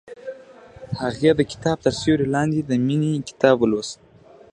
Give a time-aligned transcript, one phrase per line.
[1.01, 3.97] هغې د کتاب تر سیوري لاندې د مینې کتاب ولوست.